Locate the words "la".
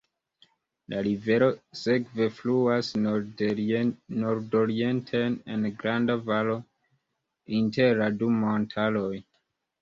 0.91-1.01, 8.03-8.09